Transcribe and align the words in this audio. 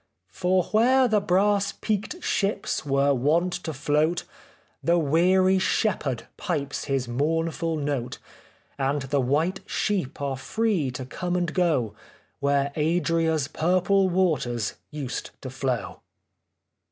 For 0.31 0.63
where 0.71 1.07
the 1.07 1.21
brass 1.21 1.73
peaked 1.73 2.23
ships 2.23 2.83
were 2.83 3.13
wont 3.13 3.53
to 3.53 3.71
float, 3.71 4.23
The 4.83 4.97
weary 4.97 5.59
shepherd 5.59 6.25
pipes 6.37 6.85
his 6.85 7.07
mournful 7.07 7.77
note; 7.77 8.17
And 8.79 9.03
the 9.03 9.21
white 9.21 9.59
sheep 9.67 10.19
are 10.19 10.37
free 10.37 10.89
to 10.89 11.05
come 11.05 11.35
and 11.35 11.53
go 11.53 11.93
Where 12.39 12.73
Adria's 12.75 13.47
purple 13.47 14.09
waters 14.09 14.73
used 14.89 15.29
to 15.41 15.51
flow." 15.51 15.99